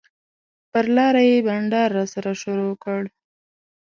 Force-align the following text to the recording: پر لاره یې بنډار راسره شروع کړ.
پر 0.71 0.85
لاره 0.95 1.21
یې 1.29 1.37
بنډار 1.47 1.89
راسره 1.97 2.33
شروع 2.41 2.73
کړ. 2.83 3.01